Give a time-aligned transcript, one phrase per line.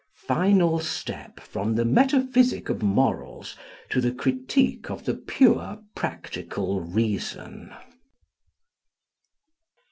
[0.25, 3.55] Final step from the metaphysic of morals
[3.87, 7.71] to the critique of the pure practical reason.